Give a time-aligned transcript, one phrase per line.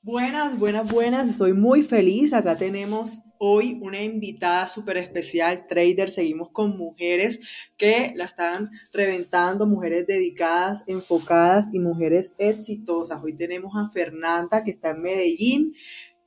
[0.00, 1.28] Buenas, buenas, buenas.
[1.28, 2.32] Estoy muy feliz.
[2.32, 6.08] Acá tenemos hoy una invitada súper especial, trader.
[6.08, 7.40] Seguimos con mujeres
[7.76, 13.20] que la están reventando, mujeres dedicadas, enfocadas y mujeres exitosas.
[13.22, 15.74] Hoy tenemos a Fernanda que está en Medellín.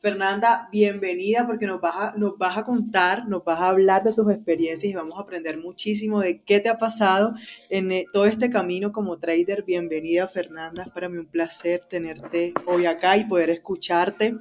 [0.01, 4.13] Fernanda, bienvenida porque nos vas, a, nos vas a contar, nos vas a hablar de
[4.13, 7.35] tus experiencias y vamos a aprender muchísimo de qué te ha pasado
[7.69, 9.61] en eh, todo este camino como trader.
[9.61, 10.83] Bienvenida, Fernanda.
[10.83, 14.37] Es para mí un placer tenerte hoy acá y poder escucharte.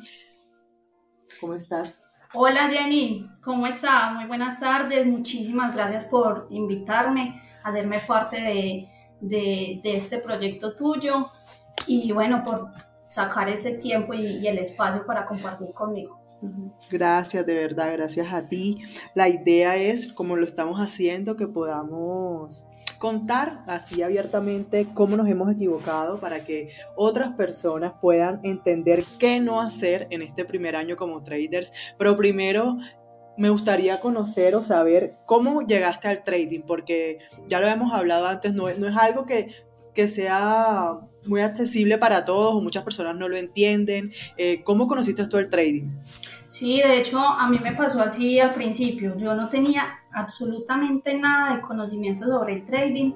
[1.39, 2.03] ¿Cómo estás?
[2.33, 4.15] Hola Jenny, ¿cómo estás?
[4.15, 5.07] Muy buenas tardes.
[5.07, 8.89] Muchísimas gracias por invitarme a hacerme parte de,
[9.21, 11.31] de, de este proyecto tuyo
[11.87, 12.71] y bueno, por
[13.11, 16.19] sacar ese tiempo y, el espacio para compartir conmigo.
[16.91, 18.83] Gracias, de verdad, gracias a ti.
[19.15, 22.65] La idea es, como lo estamos haciendo, que podamos
[22.99, 29.61] contar así abiertamente cómo nos hemos equivocado para que otras personas puedan entender qué no
[29.61, 31.73] hacer en este primer año como traders.
[31.99, 32.79] Pero primero
[33.37, 38.55] me gustaría conocer o saber cómo llegaste al trading, porque ya lo hemos hablado antes,
[38.55, 39.55] no, no es algo que,
[39.95, 44.13] que sea muy accesible para todos muchas personas no lo entienden.
[44.37, 45.89] Eh, ¿Cómo conociste tú el trading?
[46.47, 49.17] Sí, de hecho a mí me pasó así al principio.
[49.17, 53.13] Yo no tenía absolutamente nada de conocimiento sobre el trading.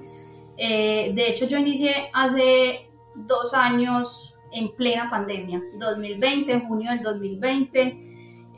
[0.57, 7.01] Eh, de hecho yo inicié hace dos años en plena pandemia, 2020, en junio del
[7.01, 8.01] 2020.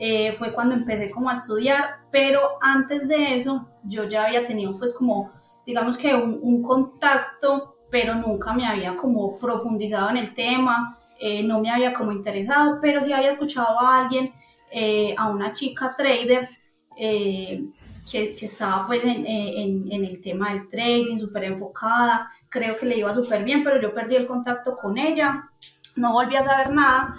[0.00, 4.78] Eh, fue cuando empecé como a estudiar, pero antes de eso yo ya había tenido
[4.78, 5.32] pues como
[5.66, 11.42] digamos que un, un contacto pero nunca me había como profundizado en el tema, eh,
[11.42, 14.32] no me había como interesado, pero sí había escuchado a alguien,
[14.70, 16.48] eh, a una chica trader,
[16.96, 17.64] eh,
[18.10, 22.96] que, estaba pues en, en, en, el tema del trading, súper enfocada, creo que le
[22.96, 25.50] iba súper bien, pero yo perdí el contacto con ella,
[25.96, 27.16] no volví a saber nada,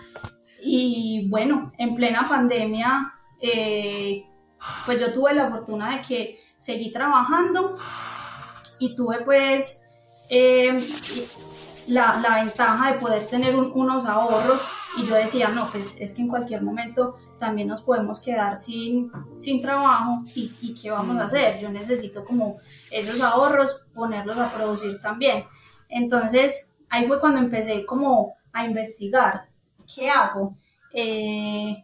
[0.62, 3.14] y bueno, en plena pandemia,
[4.86, 7.76] pues yo tuve la fortuna de que seguí trabajando
[8.80, 9.79] y tuve pues
[10.30, 10.78] eh,
[11.88, 14.62] la, la, ventaja de poder tener unos ahorros
[14.98, 19.12] y yo decía, no, pues es que en cualquier momento también nos podemos quedar sin,
[19.38, 21.60] sin trabajo y, y qué vamos a hacer.
[21.60, 22.60] Yo necesito como
[22.92, 25.46] esos ahorros ponerlos a producir también.
[25.88, 29.48] Entonces ahí fue cuando empecé como a investigar,
[29.94, 30.58] ¿qué hago?
[30.94, 31.84] Eh,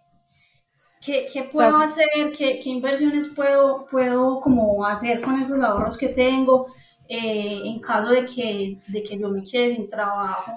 [1.04, 2.08] ¿Qué, ¿qué, puedo hacer?
[2.36, 6.66] ¿Qué, ¿Qué, inversiones puedo, puedo como hacer con esos ahorros que tengo?
[7.08, 10.52] Eh, en caso de que, de que yo me quede sin trabajo,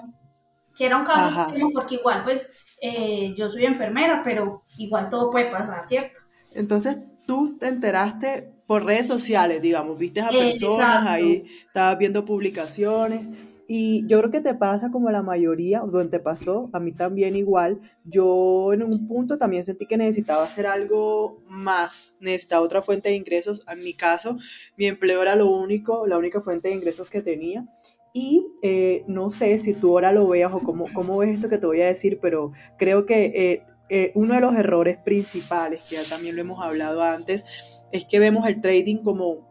[0.75, 2.51] que era un caso porque igual pues
[2.81, 6.21] eh, yo soy enfermera, pero igual todo puede pasar, ¿cierto?
[6.53, 13.27] Entonces tú te enteraste por redes sociales, digamos, viste a personas ahí, estabas viendo publicaciones
[13.71, 17.35] y yo creo que te pasa como la mayoría, donde te pasó, a mí también
[17.35, 17.79] igual.
[18.03, 23.15] Yo en un punto también sentí que necesitaba hacer algo más, necesitaba otra fuente de
[23.15, 23.61] ingresos.
[23.71, 24.39] En mi caso,
[24.75, 27.67] mi empleo era lo único, la única fuente de ingresos que tenía.
[28.11, 31.59] Y eh, no sé si tú ahora lo veas o cómo, cómo ves esto que
[31.59, 35.93] te voy a decir, pero creo que eh, eh, uno de los errores principales, que
[35.93, 37.45] ya también lo hemos hablado antes,
[37.91, 39.48] es que vemos el trading como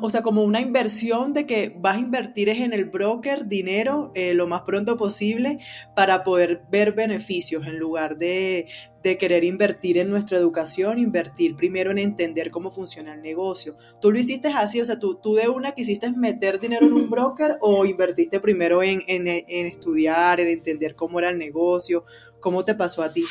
[0.00, 4.32] o sea, como una inversión de que vas a invertir en el broker dinero eh,
[4.34, 5.58] lo más pronto posible
[5.94, 8.68] para poder ver beneficios en lugar de,
[9.02, 13.76] de, querer invertir en nuestra educación, invertir primero en entender cómo funciona el negocio.
[14.00, 14.80] ¿Tú lo hiciste así?
[14.80, 18.82] O sea, ¿tú, tú de una quisiste meter dinero en un broker o invertiste primero
[18.82, 22.04] en, en, en estudiar, en entender cómo era el negocio?
[22.40, 23.24] ¿Cómo te pasó a ti?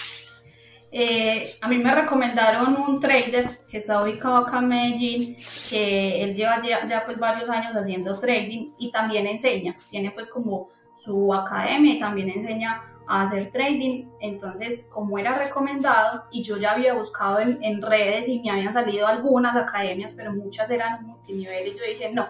[0.98, 5.36] Eh, a mí me recomendaron un trader que está ubicado acá en Medellín,
[5.70, 10.70] que él lleva ya, pues varios años haciendo trading y también enseña, tiene pues como
[10.96, 16.72] su academia y también enseña a hacer trading, entonces como era recomendado y yo ya
[16.72, 21.68] había buscado en, en redes y me habían salido algunas academias, pero muchas eran multinivel
[21.68, 22.26] y yo dije no,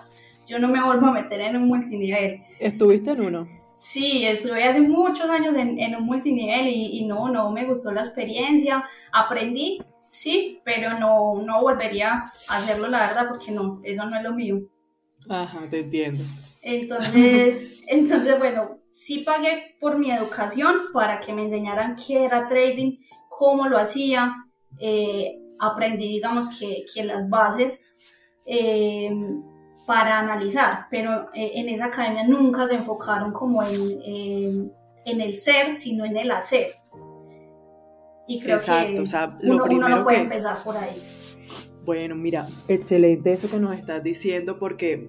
[0.48, 2.42] yo no me vuelvo a meter en un multinivel.
[2.60, 3.55] ¿Estuviste en uno?
[3.76, 8.86] Sí, estuve hace muchos años en, un multinivel y, no, no me gustó la experiencia.
[9.12, 14.24] Aprendí, sí, pero no, no volvería a hacerlo, la verdad, porque no, eso no es
[14.24, 14.62] lo mío.
[15.30, 16.24] Ajá, te entiendo.
[16.62, 22.98] Entonces, entonces bueno, sí pagué por mi educación para que me enseñaran qué era trading,
[23.28, 24.34] cómo lo hacía.
[24.80, 27.86] Eh, aprendí, digamos, que, que las bases.
[28.46, 29.12] Eh,
[29.86, 34.72] para analizar, pero eh, en esa academia nunca se enfocaron como en,
[35.06, 36.72] en, el ser, sino en el hacer.
[38.28, 41.02] Y creo que o sea, lo uno, no puede empezar por ahí.
[41.84, 45.08] Bueno, mira, excelente eso que nos estás diciendo porque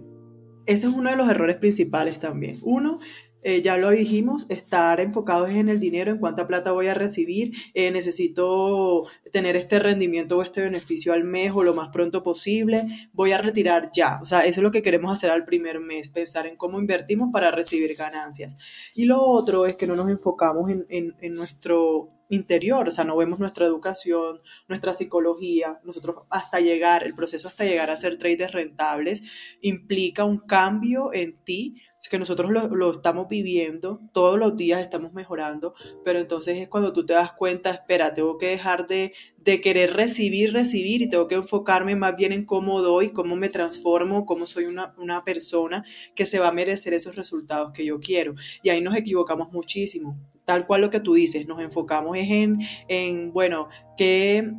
[0.67, 2.58] ese es uno de los errores principales también.
[2.62, 2.99] Uno,
[3.42, 7.52] eh, ya lo dijimos, estar enfocados en el dinero, en cuánta plata voy a recibir,
[7.74, 13.08] eh, necesito tener este rendimiento o este beneficio al mes o lo más pronto posible,
[13.12, 14.18] voy a retirar ya.
[14.22, 17.30] O sea, eso es lo que queremos hacer al primer mes, pensar en cómo invertimos
[17.32, 18.56] para recibir ganancias.
[18.94, 23.16] Y lo otro es que no nos enfocamos en, en nuestro interior, o sea, no
[23.16, 28.52] vemos nuestra educación, nuestra psicología, nosotros hasta llegar, el proceso hasta llegar a ser traders
[28.52, 29.22] rentables
[29.60, 31.76] implica un cambio en ti,
[32.08, 35.74] que nosotros lo, estamos viviendo, todos los días estamos mejorando,
[36.04, 39.94] pero entonces es cuando tú te das cuenta, espera, tengo que dejar de, de querer
[39.94, 44.46] recibir, recibir y tengo que enfocarme más bien en cómo doy, cómo me transformo, cómo
[44.46, 48.34] soy una, una persona que se va a merecer esos resultados que yo quiero.
[48.62, 50.16] Y ahí nos equivocamos muchísimo
[50.46, 54.52] tal cual lo que tú dices, nos enfocamos en, en bueno, ¿qué,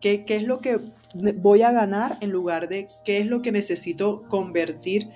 [0.00, 0.78] qué, qué es lo que
[1.14, 5.08] voy a ganar en lugar de qué es lo que necesito convertir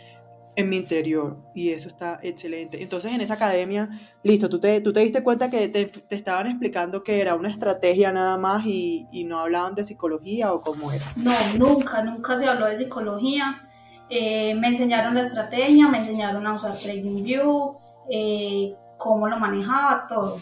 [0.57, 1.37] en mi interior.
[1.55, 2.83] Y eso está excelente.
[2.83, 3.89] Entonces en esa academia,
[4.23, 7.51] listo, tú te, tú te diste cuenta que te, te estaban explicando que era una
[7.51, 11.05] estrategia nada más y, y, no hablaban de psicología o cómo era.
[11.15, 13.63] No, nunca, nunca se habló de psicología.
[14.09, 17.77] Eh, me enseñaron la estrategia, me enseñaron a usar TradingView,
[18.11, 20.41] eh, cómo lo manejaba, todo.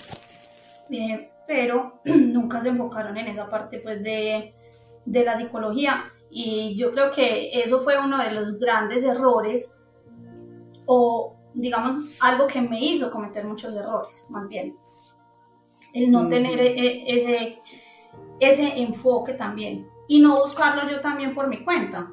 [0.90, 4.54] Eh, pero nunca se enfocaron en esa parte pues de,
[5.04, 9.72] de la psicología y yo creo que eso fue uno de los grandes errores
[10.86, 14.76] o digamos algo que me hizo cometer muchos errores, más bien.
[15.92, 17.60] El no tener e, e, ese,
[18.40, 22.10] ese enfoque también y no buscarlo yo también por mi cuenta.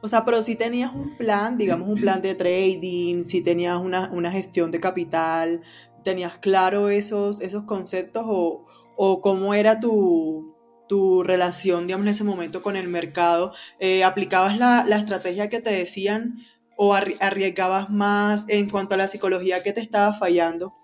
[0.00, 4.30] O sea, pero si tenías un plan, digamos un plan de trading, si tenías una,
[4.30, 5.62] gestión de capital,
[6.04, 8.64] tenías claro esos, esos conceptos o,
[8.96, 10.54] o cómo era tu,
[10.88, 13.52] tu, relación, digamos, en ese momento con el mercado.
[13.80, 16.38] Eh, ¿Aplicabas la, la, estrategia que te decían
[16.80, 20.74] o arriesgabas más en cuanto a la psicología que te estaba fallando?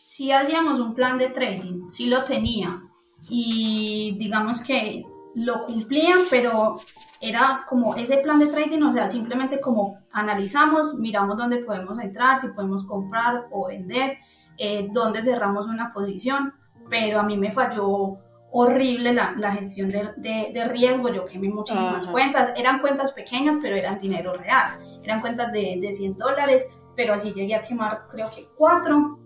[0.00, 2.82] Sí hacíamos un plan de trading, sí lo tenía.
[3.28, 5.04] Y digamos que
[5.34, 6.80] lo cumplían, pero
[7.20, 12.40] era como ese plan de trading, o sea, simplemente como analizamos, miramos dónde podemos entrar,
[12.40, 14.16] si podemos comprar o vender,
[14.56, 16.54] eh, dónde cerramos una posición,
[16.88, 18.18] pero a mí me falló
[18.50, 23.76] horrible la, la gestión de, de, riesgo, yo quemé muchísimas cuentas, eran cuentas pequeñas, pero
[23.76, 28.30] eran dinero real, eran cuentas de, de 100 dólares, pero así llegué a quemar creo
[28.30, 29.18] que cuatro,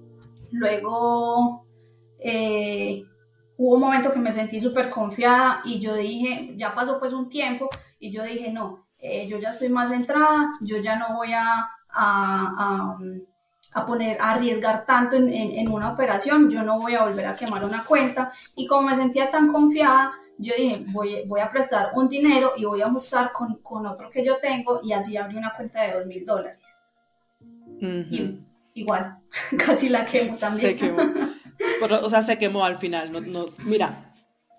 [0.50, 1.66] luego...
[2.24, 3.04] Eh,
[3.56, 7.28] hubo un momento que me sentí súper confiada y yo dije, ya pasó pues un
[7.28, 11.32] tiempo y yo dije, no, eh, yo ya estoy más centrada, yo ya no voy
[11.32, 11.46] a,
[11.88, 12.98] a, a,
[13.86, 17.64] poner, a arriesgar tanto en, en, una operación, yo no voy a volver a quemar
[17.64, 22.08] una cuenta y como me sentía tan confiada, yo dije, voy, voy a prestar un
[22.08, 25.54] dinero y voy a mostrar con, con otro que yo tengo y así abrí una
[25.54, 26.76] cuenta de dos mil dólares.
[28.74, 29.18] Igual,
[29.58, 30.78] casi la quemo también.
[31.80, 33.12] o sea, se quemó al final.
[33.12, 34.14] No, no, mira,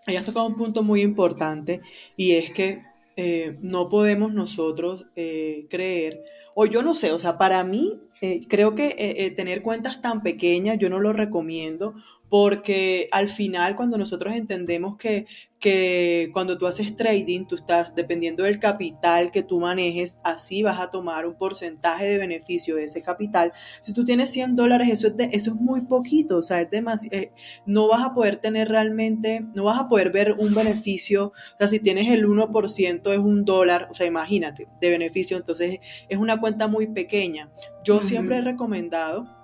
[0.05, 1.81] has tocado un punto muy importante
[2.17, 2.81] y es que
[3.15, 6.23] eh, no podemos nosotros eh, creer,
[6.55, 10.77] o yo no sé, o sea, para mí eh, creo que tener cuentas tan pequeñas
[10.79, 11.95] yo no lo recomiendo
[12.33, 15.27] porque al final cuando nosotros entendemos que,
[15.59, 20.79] que cuando tú haces trading, tú estás, dependiendo del capital que tú manejes, así vas
[20.79, 23.53] a tomar un porcentaje de beneficio de ese capital.
[23.81, 27.15] Si tú tienes 100 dólares, eso es, eso es muy poquito, o sea, es demasiado,
[27.15, 27.31] eh,
[27.67, 31.67] no vas a poder tener realmente, no vas a poder ver un beneficio, o sea,
[31.67, 36.39] si tienes el 1% es un dólar, o sea, imagínate, de beneficio, entonces es una
[36.39, 37.51] cuenta muy pequeña.
[37.83, 39.42] Yo siempre he recomendado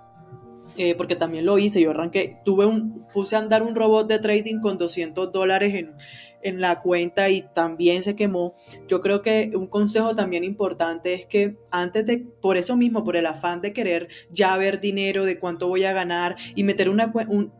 [0.77, 4.19] eh, porque también lo hice, yo arranqué, tuve un, puse a andar un robot de
[4.19, 5.93] trading con 200 dólares en,
[6.41, 8.55] en la cuenta y también se quemó.
[8.87, 13.15] Yo creo que un consejo también importante es que antes de, por eso mismo, por
[13.15, 17.11] el afán de querer ya ver dinero, de cuánto voy a ganar y meter una,
[17.27, 17.51] un,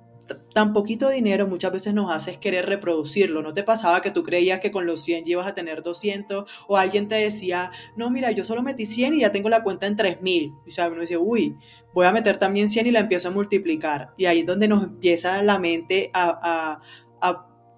[0.53, 3.41] tan poquito dinero muchas veces nos hace querer reproducirlo.
[3.41, 6.45] ¿No te pasaba que tú creías que con los 100 ibas a tener 200?
[6.67, 9.87] O alguien te decía, no, mira, yo solo metí 100 y ya tengo la cuenta
[9.87, 10.53] en 3000.
[10.65, 11.55] Y sea, uno dice, uy,
[11.93, 14.13] voy a meter también 100 y la empiezo a multiplicar.
[14.17, 16.79] Y ahí es donde nos empieza la mente a,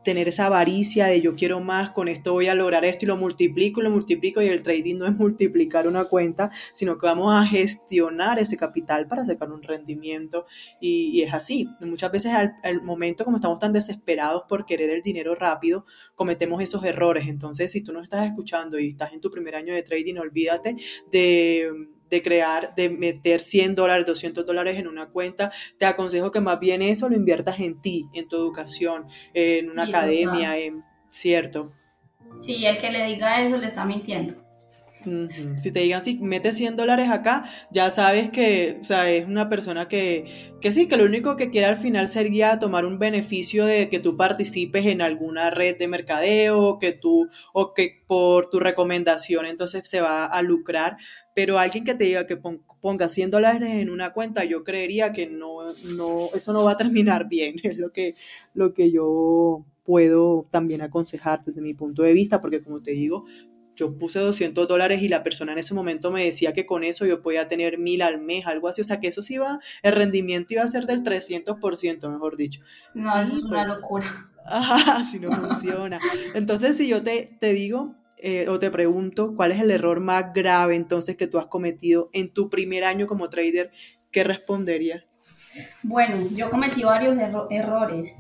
[0.04, 3.18] tener esa avaricia de yo quiero más, con esto voy a lograr esto y lo
[3.18, 7.46] multiplico lo multiplico y el trading no es multiplicar una cuenta, sino que vamos a
[7.46, 10.48] gestionar ese capital para sacar un rendimiento
[10.80, 11.70] y, es así.
[11.82, 16.64] Muchas veces al, al, momento como estamos tan desesperados por querer el dinero rápido, cometemos
[16.64, 17.28] esos errores.
[17.28, 20.78] Entonces, si tú no estás escuchando y estás en tu primer año de trading, olvídate
[21.12, 21.70] de
[22.12, 26.60] de crear, de meter 100 dólares, 200 dólares en una cuenta, te aconsejo que más
[26.60, 31.72] bien eso lo inviertas en ti, en tu educación, en una academia, en, ¿cierto?
[32.40, 34.41] Sí, el que le diga eso le está mintiendo.
[35.56, 39.50] Si te digan, si metes 100 dólares acá, ya sabes que o sea, es una
[39.50, 43.66] persona que, que sí, que lo único que quiere al final sería tomar un beneficio
[43.66, 48.60] de que tú participes en alguna red de mercadeo, que tú, o que por tu
[48.60, 50.98] recomendación entonces se va a lucrar.
[51.34, 52.38] Pero alguien que te diga que
[52.82, 55.64] ponga 100 dólares en una cuenta, yo creería que no,
[55.96, 57.56] no, eso no va a terminar bien.
[57.64, 58.16] Es lo que,
[58.54, 63.26] lo que yo puedo también aconsejar desde mi punto de vista, porque como te digo,
[63.76, 67.06] yo puse 200 dólares y la persona en ese momento me decía que con eso
[67.06, 69.94] yo podía tener mil al mes, algo así, o sea que eso sí iba, el
[69.94, 72.62] rendimiento iba a ser del 300%, mejor dicho.
[72.94, 74.32] No, eso es una pues, locura.
[74.46, 76.00] Ajá, si no funciona.
[76.34, 80.34] Entonces, si yo te, te digo eh, o te pregunto, ¿cuál es el error más
[80.34, 83.72] grave entonces que tú has cometido en tu primer año como trader?
[84.12, 85.04] ¿Qué responderías?
[85.84, 87.18] Bueno, yo cometí varios
[87.50, 88.16] errores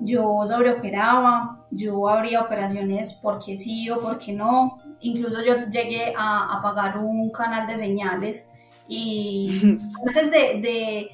[0.00, 6.98] yo sobreoperaba, yo abría operaciones porque sí o porque no, incluso yo llegué a, pagar
[6.98, 8.48] un canal de señales
[8.88, 9.60] y
[10.06, 11.10] antes de,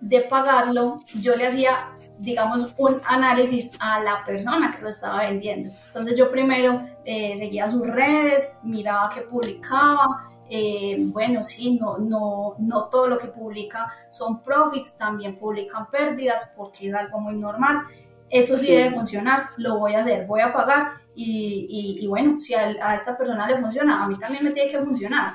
[0.00, 5.72] de, pagarlo yo le hacía digamos, un análisis a la persona que lo estaba vendiendo.
[5.88, 12.54] Entonces yo primero eh, seguía sus redes, miraba qué publicaba, eh, bueno, sí, no, no,
[12.58, 17.84] no todo lo que publica son profits, también publican pérdidas porque es algo muy normal.
[18.30, 22.54] Eso sí, debe funcionar, lo voy a hacer, voy a pagar y, y, bueno, si
[22.54, 25.34] a, a, esta persona le funciona, a mí también me tiene que funcionar.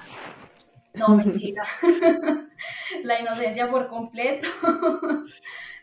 [0.93, 1.63] No, mentira.
[3.03, 4.47] La inocencia por completo.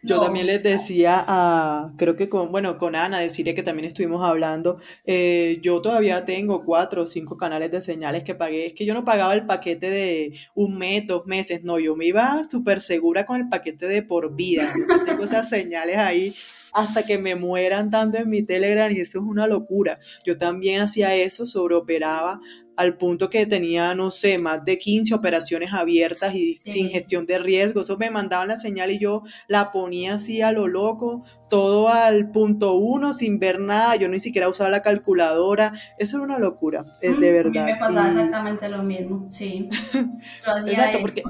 [0.03, 4.23] Yo también les decía a, creo que con, bueno, con Ana, decirle que también estuvimos
[4.23, 8.85] hablando, eh, yo todavía tengo cuatro o cinco canales de señales que pagué, es que
[8.85, 12.83] yo no pagaba el paquete de un mes, dos meses, no, yo me iba súper
[12.83, 14.73] segura con el paquete de por vida,
[15.07, 16.37] tengo esas señales ahí
[16.77, 19.99] hasta que me mueran tanto en mi Telegram y eso es una locura.
[20.27, 22.39] Yo también hacía eso, sobreoperaba
[22.77, 27.39] al punto que tenía, no sé, más de 15 operaciones abiertas y sin gestión de
[27.39, 27.81] riesgo.
[27.81, 32.31] Eso me mandaban la señal y yo la ponía así a lo loco, todo al
[32.31, 33.97] punto uno, sin ver nada.
[33.97, 35.73] Yo ni siquiera usaba la calculadora.
[35.99, 37.63] Eso era una locura, de verdad.
[37.63, 39.71] A mí me pasaba exactamente lo mismo, sí.
[40.45, 41.23] Yo hacía Exacto, porque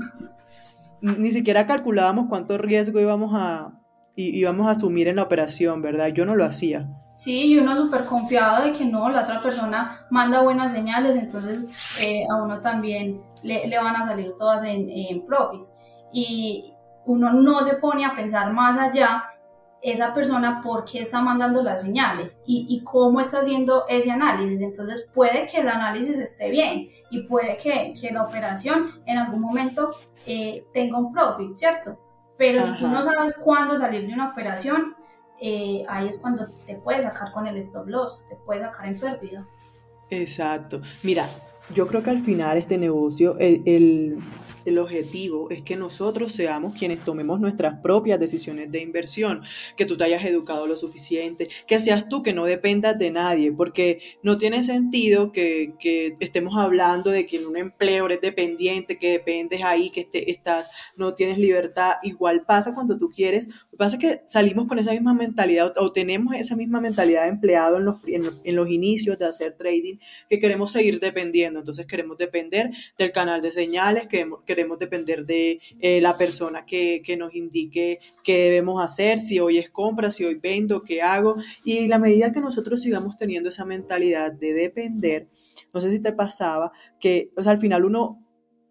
[1.00, 3.78] ni siquiera calculábamos cuánto riesgo íbamos a,
[4.16, 6.08] íbamos a asumir en la operación, ¿verdad?
[6.08, 6.88] Yo no lo hacía.
[7.14, 11.64] Sí, y uno súper confiado de que no, la otra persona manda buenas señales, entonces
[12.00, 15.74] eh, a uno también le, le, van a salir todas en, en profits.
[16.12, 16.74] Y
[17.06, 19.24] uno no se pone a pensar más allá
[19.80, 24.60] esa persona por qué está mandando las señales y, y, cómo está haciendo ese análisis.
[24.60, 29.40] Entonces puede que el análisis esté bien y puede que, que la operación en algún
[29.40, 29.90] momento
[30.26, 31.98] eh, tenga un profit, ¿cierto?
[32.38, 34.94] Pero si tú no sabes cuándo salir de una operación,
[35.40, 38.96] eh, ahí es cuando te puedes sacar con el stop loss, te puedes sacar en
[38.96, 39.46] pérdida.
[40.10, 40.82] Exacto.
[41.02, 41.26] Mira,
[41.74, 44.18] yo creo que al final este negocio, el, el
[44.78, 49.42] objetivo es que nosotros seamos quienes tomemos nuestras propias decisiones de inversión,
[49.76, 53.52] que tú te hayas educado lo suficiente, que seas tú que no dependas de nadie,
[53.52, 55.74] porque no tiene sentido que,
[56.20, 60.68] estemos hablando de que en un empleo eres dependiente, que dependes ahí, que este, estás,
[60.96, 61.94] no tienes libertad.
[62.02, 63.48] Igual pasa cuando tú quieres.
[63.48, 67.22] Lo que pasa es que salimos con esa misma mentalidad o tenemos esa misma mentalidad
[67.22, 71.60] de empleado en los, inicios de hacer trading, que queremos seguir dependiendo.
[71.60, 77.02] Entonces queremos depender del canal de señales, que queremos depender de eh, la persona que,
[77.18, 81.36] nos indique qué debemos hacer, si hoy es compra, si hoy vendo, qué hago.
[81.62, 85.28] Y la medida que nosotros sigamos teniendo esa mentalidad de depender,
[85.74, 88.22] no sé si te pasaba, que o sea, al final uno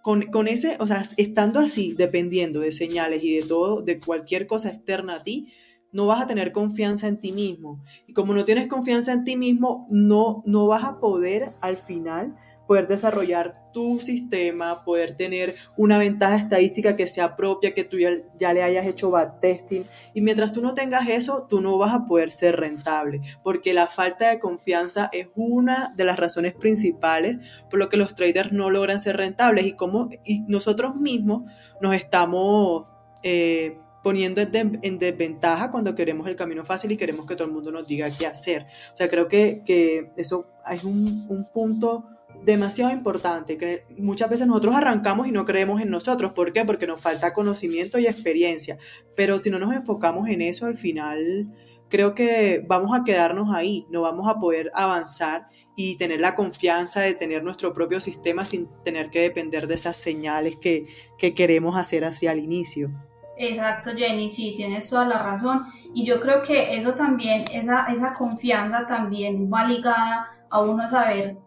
[0.01, 4.47] con, con, ese, o sea, estando así, dependiendo de señales y de todo, de cualquier
[4.47, 5.51] cosa externa a ti,
[5.91, 7.83] no vas a tener confianza en ti mismo.
[8.07, 12.35] Y como no tienes confianza en ti mismo, no, no vas a poder al final
[12.67, 18.53] poder desarrollar tu sistema, poder tener una ventaja estadística que sea propia, que tú ya,
[18.53, 19.85] le hayas hecho backtesting.
[20.13, 23.87] Y mientras tú no tengas eso, tú no vas a poder ser rentable, porque la
[23.87, 27.37] falta de confianza es una de las razones principales
[27.69, 31.43] por lo que los traders no logran ser rentables y como y nosotros mismos
[31.81, 32.85] nos estamos...
[33.23, 37.71] Eh, poniendo en desventaja cuando queremos el camino fácil y queremos que todo el mundo
[37.71, 38.67] nos diga qué hacer.
[38.93, 42.05] O sea, creo que, que eso es un, un punto
[42.45, 43.85] demasiado importante.
[43.97, 46.33] Muchas veces nosotros arrancamos y no creemos en nosotros.
[46.33, 46.63] ¿Por qué?
[46.63, 48.77] Porque nos falta conocimiento y experiencia.
[49.15, 51.47] Pero si no nos enfocamos en eso, al final
[51.89, 57.01] creo que vamos a quedarnos ahí, no vamos a poder avanzar y tener la confianza
[57.01, 60.87] de tener nuestro propio sistema sin tener que depender de esas señales que,
[61.17, 62.91] que queremos hacer hacia el inicio.
[63.37, 65.65] Exacto, Jenny, sí, tienes toda la razón.
[65.93, 71.37] Y yo creo que eso también, esa, esa confianza también va ligada a uno saber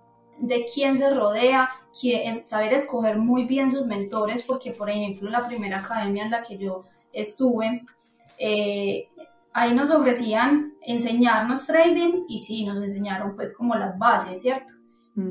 [0.40, 1.70] de quién se rodea,
[2.44, 6.58] saber escoger muy bien sus mentores, porque por ejemplo la primera academia en la que
[6.58, 7.84] yo estuve,
[8.38, 9.08] eh,
[9.52, 14.74] ahí nos ofrecían enseñarnos trading y sí, nos enseñaron pues como las bases, ¿cierto?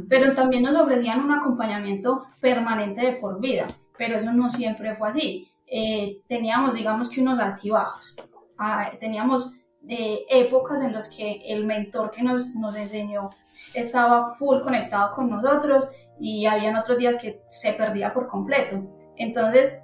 [0.10, 5.08] Pero también nos ofrecían un acompañamiento permanente de por vida, pero eso no siempre fue
[5.08, 5.50] así.
[5.66, 8.14] Eh, teníamos, digamos que unos altibajos.
[8.58, 9.54] Ah, teníamos
[9.88, 13.30] de épocas en las que el mentor que nos, nos enseñó
[13.74, 15.88] estaba full conectado con nosotros
[16.20, 18.84] y habían otros días que se perdía por completo.
[19.16, 19.80] Entonces,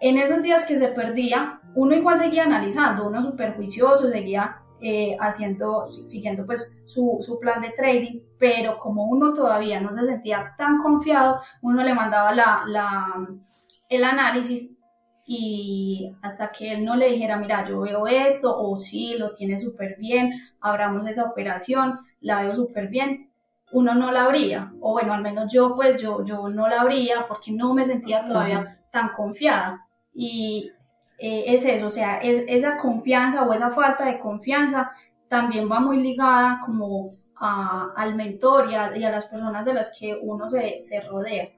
[0.00, 5.16] en esos días que se perdía, uno igual seguía analizando, uno súper juicioso, seguía eh,
[5.18, 10.54] haciendo, siguiendo pues su, su, plan de trading, pero como uno todavía no se sentía
[10.56, 13.28] tan confiado, uno le mandaba la, la,
[13.88, 14.78] el análisis
[15.26, 19.58] y hasta que él no le dijera, mira, yo veo esto, o sí, lo tiene
[19.58, 23.30] súper bien, abramos esa operación, la veo súper bien,
[23.72, 27.26] uno no la abría, o bueno, al menos yo pues yo, yo no la abría
[27.26, 29.86] porque no me sentía todavía tan confiada.
[30.14, 30.70] Y
[31.18, 34.92] eh, es eso, o sea, es, esa confianza o esa falta de confianza
[35.28, 40.48] también va muy ligada como al mentor y a, las personas de las que uno
[40.48, 41.50] se, se rodea.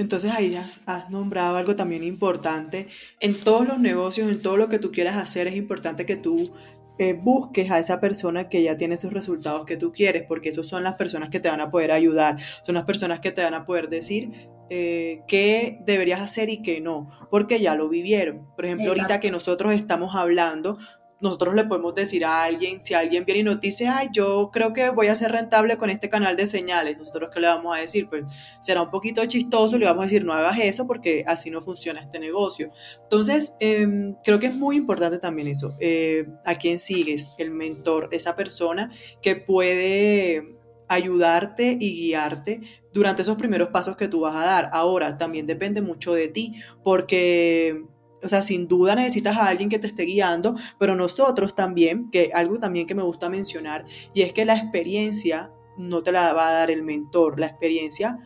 [0.00, 2.88] Entonces ahí has, has, nombrado algo también importante.
[3.20, 6.54] En todos los negocios, en todo lo que tú quieras hacer, es importante que tú
[6.98, 10.66] eh, busques a esa persona que ya tiene esos resultados que tú quieres, porque esos
[10.66, 13.52] son las personas que te van a poder ayudar, son las personas que te van
[13.52, 18.46] a poder decir eh, qué deberías hacer y qué no, porque ya lo vivieron.
[18.56, 20.78] Por ejemplo, ahorita que nosotros estamos hablando,
[21.20, 24.72] nosotros le podemos decir a alguien, si alguien viene y nos dice, ay, yo creo
[24.72, 27.80] que voy a ser rentable con este canal de señales, nosotros qué le vamos a
[27.80, 28.24] decir, pues
[28.60, 32.00] será un poquito chistoso, le vamos a decir, no hagas eso porque así no funciona
[32.00, 32.70] este negocio.
[33.02, 38.08] Entonces, em, creo que es muy importante también eso, eh, a quién sigues, el mentor,
[38.12, 40.56] esa persona que puede
[40.88, 42.60] ayudarte y guiarte
[42.92, 44.70] durante esos primeros pasos que tú vas a dar.
[44.72, 47.84] Ahora, también depende mucho de ti, porque
[48.22, 52.30] o sea, sin duda necesitas a alguien que te esté guiando, pero nosotros también, que
[52.34, 53.84] algo también que me gusta mencionar,
[54.14, 58.18] y es que la experiencia no te la va a dar el mentor, la experiencia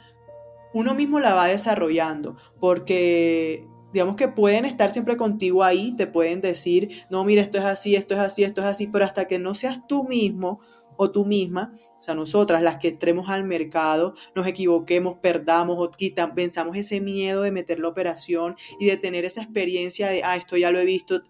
[0.75, 6.41] uno mismo la va desarrollando, porque digamos que pueden estar siempre contigo ahí, te pueden
[6.41, 9.39] decir, no, mira, esto es así, esto es así, esto es así, pero hasta que
[9.39, 10.61] no seas tú mismo
[10.97, 15.91] o tú misma, o sea, nosotras las que entremos al mercado, nos equivoquemos, perdamos o
[15.91, 20.37] quitan, pensamos ese miedo de meter la operación y de tener esa experiencia de, ah,
[20.37, 21.23] esto ya lo he visto,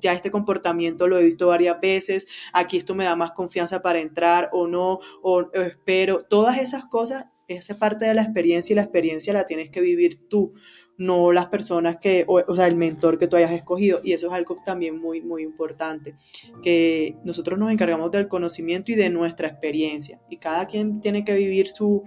[0.00, 3.98] ya este comportamiento lo he visto varias veces, aquí esto me da más confianza para
[4.00, 8.82] entrar o no, o espero, todas esas cosas, esa parte de la experiencia y la
[8.82, 10.54] experiencia la tienes que vivir tú
[11.04, 14.00] no las personas que, o, sea, el mentor que tú hayas escogido.
[14.02, 16.16] Y eso es algo también muy, muy importante,
[16.62, 20.20] que nosotros nos encargamos del conocimiento y de nuestra experiencia.
[20.28, 22.02] Y cada quien tiene que vivir sus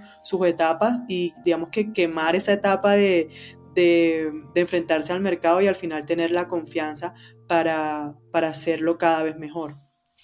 [0.45, 3.29] etapas y digamos que quemar esa etapa de,
[3.75, 7.13] de, enfrentarse al mercado y al final tener la confianza
[7.47, 9.75] para, para hacerlo cada vez mejor.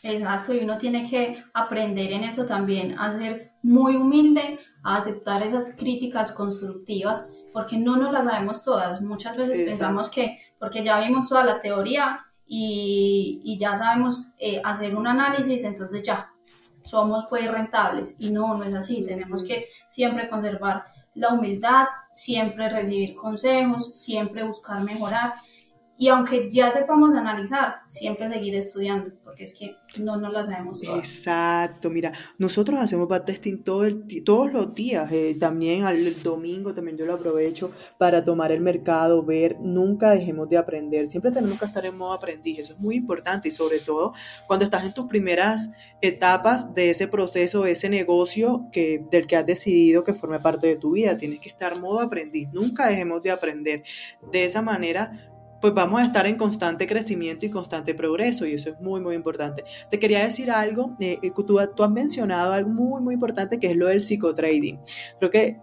[0.03, 5.43] Exacto, y uno tiene que aprender en eso también, a ser muy humilde, a aceptar
[5.43, 9.01] esas críticas constructivas, porque no nos las sabemos todas.
[9.01, 14.61] Muchas veces pensamos que porque ya vimos toda la teoría y, y ya sabemos eh,
[14.63, 16.31] hacer un análisis, entonces ya
[16.83, 18.15] somos pues rentables.
[18.19, 19.03] Y no, no es así.
[19.05, 20.85] Tenemos que siempre conservar
[21.15, 25.33] la humildad, siempre recibir consejos, siempre buscar mejorar
[26.01, 30.81] y aunque ya sepamos analizar, siempre seguir estudiando, porque es que no nos la sabemos
[30.81, 30.97] todas.
[30.97, 37.13] Exacto, mira, nosotros hacemos backtesting todos los días, eh, también el domingo también yo lo
[37.13, 41.95] aprovecho para tomar el mercado, ver, nunca dejemos de aprender, siempre tenemos que estar en
[41.95, 44.13] modo aprendiz, eso es muy importante y sobre todo
[44.47, 45.69] cuando estás en tus primeras
[46.01, 50.65] etapas de ese proceso, de ese negocio que, del que has decidido que forme parte
[50.65, 53.83] de tu vida, tienes que estar modo aprendiz, nunca dejemos de aprender,
[54.31, 55.30] de esa manera
[55.61, 59.15] pues vamos a estar en constante crecimiento y constante progreso y eso es muy, muy
[59.15, 59.63] importante.
[59.89, 61.43] Te quería decir algo, eh, eh tú,
[61.75, 64.79] tú, has mencionado algo muy, muy importante que es lo del psicotrading.
[65.19, 65.59] Creo que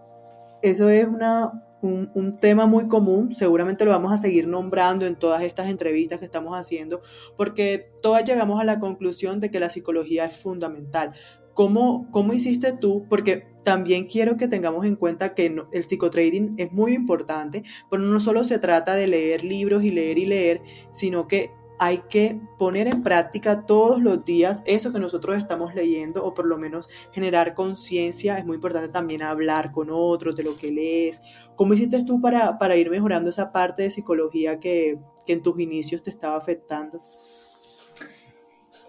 [0.61, 5.15] eso es una, un, un, tema muy común, seguramente lo vamos a seguir nombrando en
[5.17, 7.01] todas estas entrevistas que estamos haciendo,
[7.37, 11.13] porque todas llegamos a la conclusión de que la psicología es fundamental.
[11.59, 13.05] ¿Cómo, cómo hiciste tú?
[13.09, 18.21] Porque también quiero que tengamos en cuenta que el psicotrading es muy importante, pero no
[18.21, 20.61] solo se trata de leer libros y leer y leer,
[20.93, 26.23] sino que hay que poner en práctica todos los días eso que nosotros estamos leyendo
[26.23, 28.37] o por lo menos generar conciencia.
[28.37, 31.21] Es muy importante también hablar con otros de lo que lees.
[31.57, 35.59] ¿Cómo hiciste tú para, para ir mejorando esa parte de psicología que, que en tus
[35.59, 37.03] inicios te estaba afectando?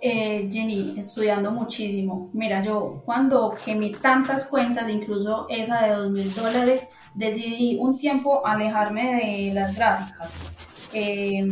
[0.03, 2.31] Eh, Jenny, estudiando muchísimo.
[2.33, 8.47] Mira, yo cuando quemé tantas cuentas, incluso esa de dos mil dólares, decidí un tiempo
[8.47, 10.33] alejarme de las gráficas.
[10.93, 11.47] Eh,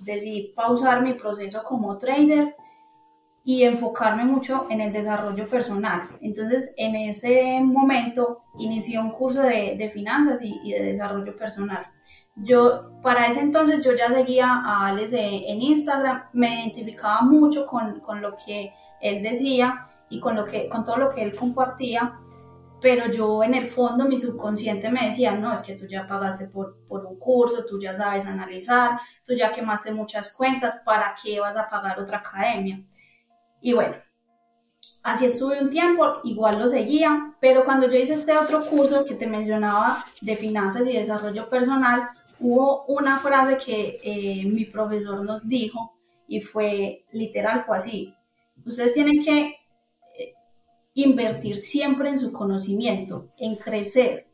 [0.00, 2.56] decidí pausar mi proceso como trader
[3.44, 6.02] y enfocarme mucho en el desarrollo personal.
[6.20, 11.86] Entonces, en ese momento, inicié un curso de, de finanzas y, y, de desarrollo personal.
[12.42, 18.00] Yo, para ese entonces, yo ya seguía a Alex en Instagram, me identificaba mucho con,
[18.00, 22.14] con lo que él decía y con, lo que, con todo lo que él compartía,
[22.80, 26.48] pero yo en el fondo, mi subconsciente me decía, no, es que tú ya pagaste
[26.48, 31.40] por, por un curso, tú ya sabes analizar, tú ya quemaste muchas cuentas, ¿para qué
[31.40, 32.82] vas a pagar otra academia?
[33.60, 33.96] Y bueno,
[35.02, 39.14] así estuve un tiempo, igual lo seguía, pero cuando yo hice este otro curso que
[39.14, 42.08] te mencionaba de finanzas y desarrollo personal,
[42.40, 45.92] hubo una frase que eh, mi profesor nos dijo
[46.26, 48.14] y fue literal, fue así.
[48.64, 49.46] Ustedes tienen que
[50.18, 50.34] eh,
[50.94, 54.26] invertir siempre en su conocimiento, en crecer.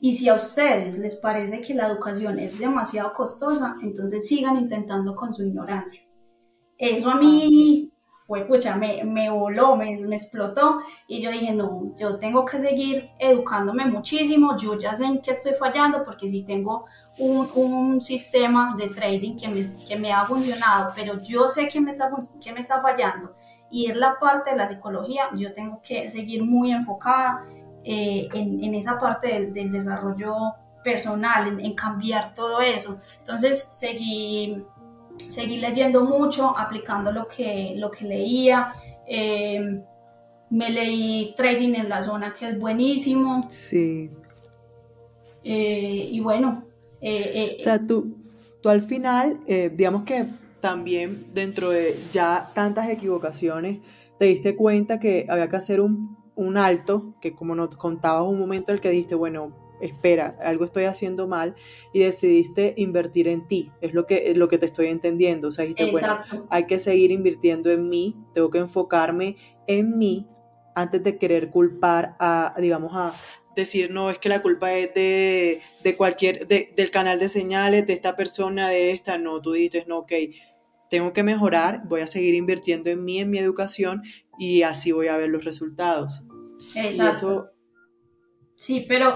[0.00, 5.16] Y si a ustedes les parece que la educación es demasiado costosa, entonces sigan intentando
[5.16, 6.02] con su ignorancia.
[6.78, 7.92] Eso a mí
[8.26, 12.60] fue, pucha, me, me voló, me, me, explotó y yo dije, no, yo tengo que
[12.60, 16.86] seguir educándome muchísimo, yo ya sé en qué estoy fallando porque si tengo
[17.20, 21.80] un, un sistema de trading que me, que me ha funcionado, pero yo sé que
[21.80, 22.10] me, está,
[22.42, 23.34] que me está fallando
[23.70, 27.44] y es la parte de la psicología, yo tengo que seguir muy enfocada
[27.84, 30.34] eh, en, en, esa parte del, del desarrollo
[30.82, 32.98] personal, en, en, cambiar todo eso.
[33.20, 34.64] Entonces seguí
[35.28, 38.74] seguí leyendo mucho, aplicando lo que, lo que leía.
[39.06, 39.80] Eh,
[40.50, 43.46] me leí Trading en la Zona, que es buenísimo.
[43.48, 44.10] Sí.
[45.44, 46.64] Eh, y bueno.
[47.00, 48.16] Eh, o sea, tú,
[48.62, 50.26] tú al final, digamos que
[50.60, 53.78] también dentro de ya tantas equivocaciones,
[54.18, 58.38] te diste cuenta que había que hacer un, un alto, que como nos contabas un
[58.38, 61.54] momento en el que dijiste, bueno, espera, algo estoy haciendo mal
[61.92, 65.64] y decidiste invertir en ti, es lo que, lo que te estoy entendiendo, o sea,
[65.64, 66.18] dijiste, bueno,
[66.50, 69.36] hay que seguir invirtiendo en mí, tengo que enfocarme
[69.66, 70.26] en mí
[70.74, 73.12] antes de querer culpar a, digamos, a
[73.60, 77.86] decir, no, es que la culpa es de, de cualquier, de, del canal de señales,
[77.86, 80.12] de esta persona, de esta, no, tú dices, no, ok,
[80.90, 84.02] tengo que mejorar, voy a seguir invirtiendo en mí, en mi educación
[84.38, 86.22] y así voy a ver los resultados.
[86.74, 87.50] Exacto.
[88.56, 89.14] Sí, pero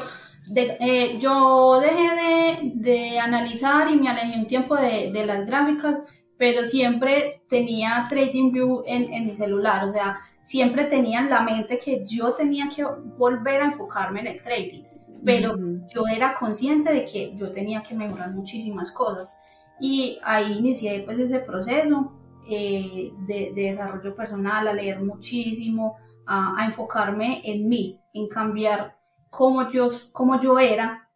[0.54, 5.98] eh, yo dejé de, analizar y me alejé un tiempo de, las gráficas,
[6.38, 11.78] pero siempre tenía TradingView en, en mi celular, o sea, siempre tenía en la mente
[11.78, 14.84] que yo tenía que volver a enfocarme en el trading,
[15.24, 15.56] pero
[15.92, 19.34] yo era consciente de que yo tenía que mejorar muchísimas cosas
[19.80, 22.12] y ahí inicié pues ese proceso
[22.48, 28.98] eh, de, desarrollo personal, a leer muchísimo, a, a enfocarme en mí, en cambiar
[29.30, 31.08] como yo, como yo era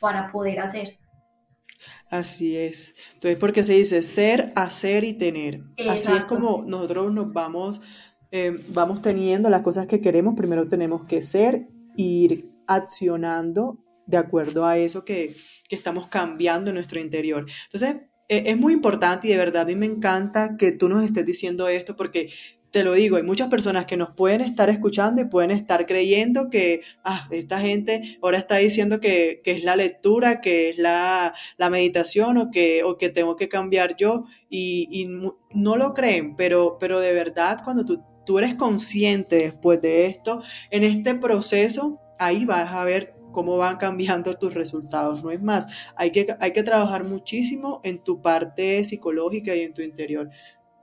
[0.00, 0.98] para poder hacer.
[2.10, 2.94] Así es.
[3.14, 5.62] Entonces, porque se dice ser, hacer y tener.
[5.88, 7.80] Así es como nosotros nos vamos,
[8.32, 10.34] eh, vamos teniendo las cosas que queremos.
[10.36, 11.66] Primero tenemos que ser,
[11.96, 15.34] ir accionando de acuerdo a eso que,
[15.68, 17.46] que estamos cambiando en nuestro interior.
[17.64, 21.04] Entonces, e, es muy importante y de verdad a mí me encanta que tú nos
[21.04, 22.30] estés diciendo esto porque
[22.70, 26.50] te lo digo, hay muchas personas que nos pueden estar escuchando y pueden estar creyendo
[26.50, 31.34] que ah, esta gente ahora está diciendo que, que es la lectura, que es la,
[31.56, 35.06] la, meditación o que, o que tengo que cambiar yo y, y
[35.52, 40.40] no lo creen, pero, pero de verdad cuando tú, tú eres consciente después de esto,
[40.70, 45.24] en este proceso, ahí vas a ver cómo van cambiando tus resultados.
[45.24, 45.66] No es más,
[45.96, 50.30] hay que, hay que trabajar muchísimo en tu parte psicológica y en tu interior.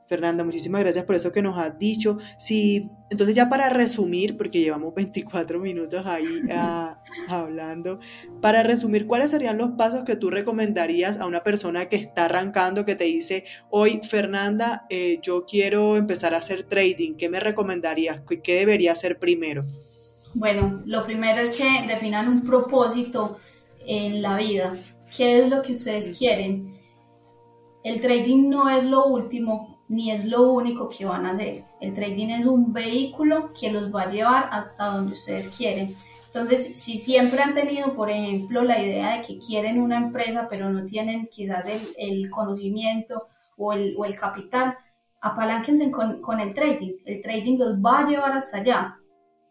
[0.08, 2.18] Fernanda, muchísimas gracias por eso que nos has dicho.
[2.38, 8.00] Sí, entonces ya para resumir, porque llevamos 24 minutos ahí ah, hablando,
[8.42, 12.86] para resumir, ¿cuáles serían los pasos que tú recomendarías a una persona que está arrancando,
[12.86, 18.22] que te dice, hoy Fernanda, eh, yo quiero empezar a hacer trading, ¿qué me recomendarías?
[18.44, 19.66] ¿Qué debería hacer primero?
[20.34, 23.38] Bueno, lo primero es que definan un propósito
[23.86, 24.76] en la vida.
[25.16, 26.76] ¿Qué es lo que ustedes quieren?
[27.84, 31.64] El trading no es lo último, ni es lo único que van a hacer.
[31.80, 35.96] El trading es un vehículo que los va a llevar hasta donde ustedes quieren.
[36.26, 40.70] Entonces, si siempre han tenido, por ejemplo, la idea de que quieren una empresa, pero
[40.70, 44.78] no tienen quizás el, el conocimiento o el, o el, capital,
[45.22, 46.94] apalánquense con, con, el trading.
[47.06, 48.98] El trading los va a llevar hasta allá,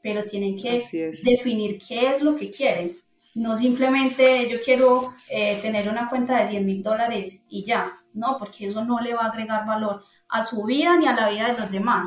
[0.03, 0.85] pero tienen que
[1.25, 2.96] definir qué es lo que quieren.
[3.35, 8.37] No simplemente yo quiero eh, tener una cuenta de 100 mil dólares y ya, no,
[8.38, 11.48] porque eso no le va a agregar valor a su vida ni a la vida
[11.48, 12.06] de los demás.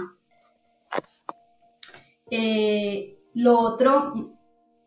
[2.32, 4.14] Eh, lo otro,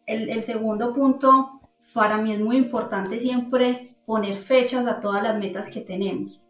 [0.07, 1.61] el, segundo punto,
[1.93, 6.41] para mí es muy importante siempre poner fechas a todas las metas que tenemos.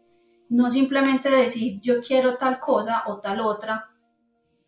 [0.49, 3.89] No simplemente decir yo quiero tal cosa o tal otra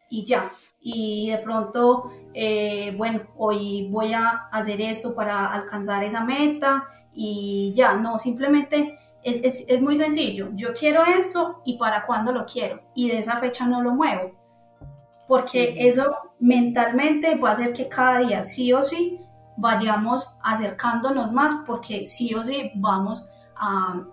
[0.10, 0.52] y ya.
[0.80, 7.72] Y de pronto, eh, bueno, hoy voy a hacer eso para alcanzar esa meta y
[7.74, 10.50] ya, no, simplemente es, es, muy sencillo.
[10.54, 12.82] Yo quiero eso y para cuándo lo quiero.
[12.94, 14.32] Y de esa fecha no lo muevo.
[15.28, 19.20] Porque eso mentalmente va a hacer que cada día sí o sí
[19.58, 24.04] vayamos acercándonos más porque sí o sí vamos a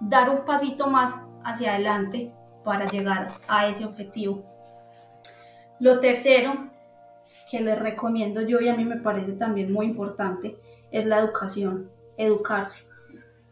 [0.00, 2.34] dar un pasito más hacia adelante
[2.64, 4.42] para llegar a ese objetivo.
[5.78, 6.70] Lo tercero
[7.48, 10.58] que les recomiendo yo y a mí me parece también muy importante
[10.90, 12.89] es la educación, educarse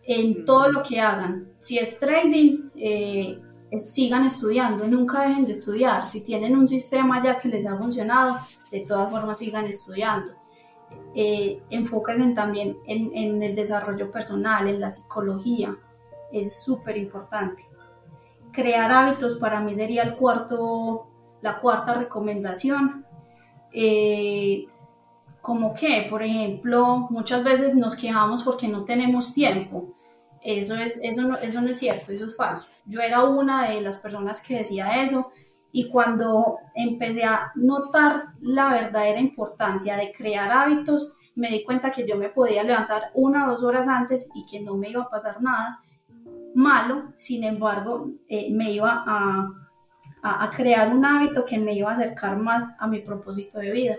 [0.09, 1.53] en todo lo que hagan.
[1.61, 3.39] Si es trading, eh,
[3.77, 6.07] sigan estudiando, nunca dejen de estudiar.
[6.07, 8.39] Si tienen un sistema ya que les ha funcionado,
[8.73, 10.33] de todas formas sigan estudiando.
[11.15, 15.77] Eh, enfóquense también en, en, el desarrollo personal, en la psicología,
[16.33, 17.65] es súper importante.
[18.51, 21.07] Crear hábitos para mí sería el cuarto,
[21.43, 23.05] la cuarta recomendación.
[23.75, 24.65] Eh,
[25.43, 29.95] como que, por ejemplo, muchas veces nos quejamos porque no tenemos tiempo
[30.43, 32.69] eso, es, eso, no, eso no es cierto, eso es falso.
[32.87, 35.31] Yo era una de las personas que decía eso
[35.73, 42.07] y cuando empecé a notar la verdadera importancia de crear hábitos, me di cuenta que
[42.07, 45.11] yo me podía levantar una o dos horas antes y que no me iba a
[45.11, 45.81] pasar nada
[46.55, 49.49] malo, sin embargo, eh, me iba a,
[50.23, 53.97] a crear un hábito que me iba a acercar más a mi propósito de vida.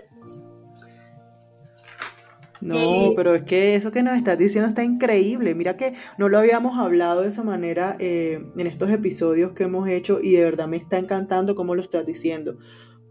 [2.60, 5.54] No, pero es que eso que nos estás diciendo está increíble.
[5.54, 9.88] Mira que no lo habíamos hablado de esa manera eh, en estos episodios que hemos
[9.88, 12.58] hecho y de verdad me está encantando cómo lo estás diciendo.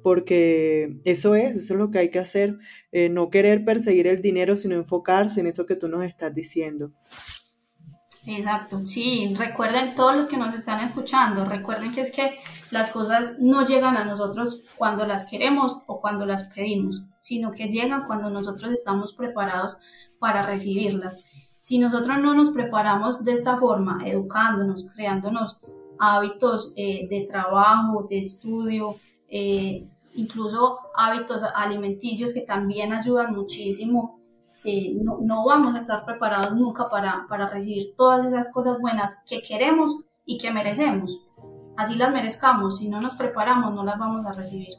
[0.03, 2.57] Porque eso es, eso es lo que hay que hacer.
[2.91, 6.93] Eh, no querer perseguir el dinero, sino enfocarse en eso que tú nos estás diciendo.
[8.25, 12.37] Exacto, sí, recuerden todos los que nos están escuchando, recuerden que es que
[12.71, 17.69] las cosas no llegan a nosotros cuando las queremos o cuando las pedimos, sino que
[17.69, 19.77] llegan cuando nosotros estamos preparados
[20.19, 21.23] para recibirlas.
[21.61, 25.57] Si nosotros no nos preparamos de esta forma, educándonos, creándonos
[25.97, 28.95] hábitos eh, de trabajo, de estudio,
[29.29, 34.18] eh, incluso hábitos alimenticios que también ayudan muchísimo
[34.63, 39.17] eh, no, no, vamos a estar preparados nunca para, para recibir todas esas cosas buenas
[39.25, 41.19] que queremos y que merecemos.
[41.77, 44.73] Así las merezcamos, si no nos preparamos no las vamos a recibir.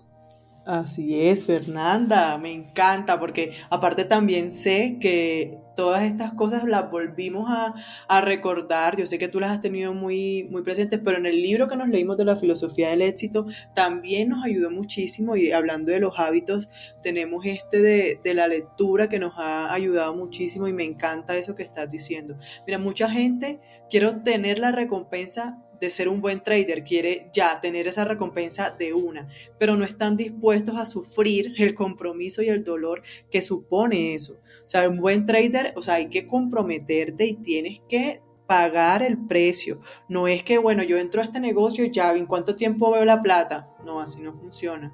[0.66, 7.48] Así es, Fernanda, me encanta porque aparte también sé que todas estas cosas las volvimos
[7.48, 11.40] a, recordar, yo sé que tú las has tenido muy, muy presentes, pero en el
[11.40, 15.92] libro que nos leímos de la filosofía del éxito también nos ayudó muchísimo y hablando
[15.92, 16.68] de los hábitos,
[17.00, 21.54] tenemos este de, de la lectura que nos ha ayudado muchísimo y me encanta eso
[21.54, 22.36] que estás diciendo.
[22.66, 27.88] Mira, mucha gente quiere obtener la recompensa de ser un buen trader, quiere ya tener
[27.88, 33.02] esa recompensa de una, pero no están dispuestos a sufrir el compromiso y el dolor
[33.30, 34.34] que supone eso.
[34.34, 39.16] O sea, un buen trader, o sea, hay que comprometerte y tienes que pagar el
[39.26, 39.80] precio.
[40.08, 43.04] No es que, bueno, yo entro a este negocio y ya, ¿en cuánto tiempo veo
[43.04, 43.68] la plata?
[43.84, 44.92] No, así no funciona.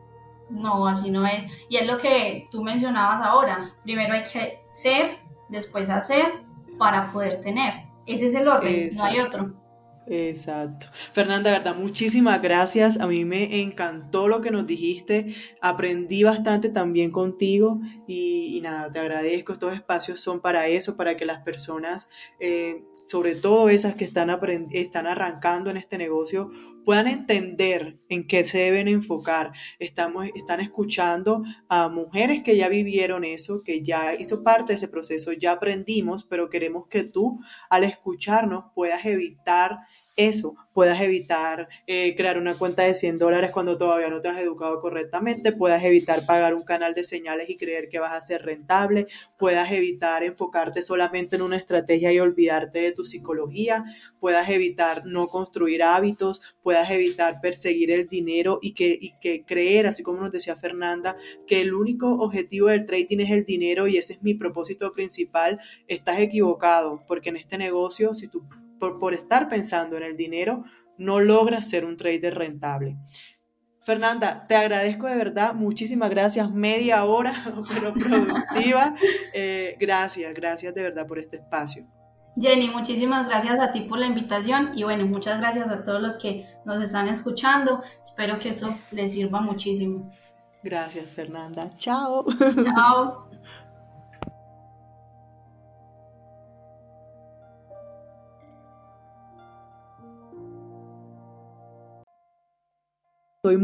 [0.50, 1.46] No, así no es.
[1.68, 3.74] Y es lo que tú mencionabas ahora.
[3.82, 5.18] Primero hay que ser,
[5.48, 6.26] después hacer
[6.78, 7.72] para poder tener.
[8.06, 9.54] Ese es el orden, no hay otro.
[10.06, 10.86] Exacto.
[11.12, 12.98] Fernanda, verdad, muchísimas gracias.
[13.00, 15.34] A mí me encantó lo que nos dijiste.
[15.60, 19.52] Aprendí bastante también contigo y, nada, te agradezco.
[19.52, 24.30] Estos espacios son para eso, para que las personas, eh, sobre todo esas que están,
[24.70, 26.50] están arrancando en este negocio,
[26.86, 29.50] puedan entender en qué se deben enfocar.
[29.80, 34.86] Estamos, están escuchando a mujeres que ya vivieron eso, que ya hizo parte de ese
[34.86, 37.40] proceso, ya aprendimos, pero queremos que tú
[37.70, 39.80] al escucharnos puedas evitar
[40.16, 44.38] eso, puedas evitar eh, crear una cuenta de 100 dólares cuando todavía no te has
[44.38, 48.42] educado correctamente, puedas evitar pagar un canal de señales y creer que vas a ser
[48.42, 49.06] rentable,
[49.38, 53.84] puedas evitar enfocarte solamente en una estrategia y olvidarte de tu psicología,
[54.18, 59.86] puedas evitar no construir hábitos, puedas evitar perseguir el dinero y que, y que creer,
[59.86, 63.98] así como nos decía Fernanda, que el único objetivo del trading es el dinero y
[63.98, 68.42] ese es mi propósito principal, estás equivocado, porque en este negocio, si tú
[68.78, 70.64] por, estar pensando en el dinero,
[70.98, 72.96] no logras ser un trader rentable.
[73.82, 77.34] Fernanda, te agradezco de verdad, muchísimas gracias, media hora,
[77.74, 78.94] pero productiva.
[79.32, 81.86] Eh, gracias, gracias de verdad por este espacio.
[82.38, 86.18] Jenny, muchísimas gracias a ti por la invitación y bueno, muchas gracias a todos los
[86.18, 87.82] que nos están escuchando.
[88.02, 90.12] Espero que eso les sirva muchísimo.
[90.62, 91.70] Gracias, Fernanda.
[91.78, 92.26] Chao.
[92.64, 93.25] Chao.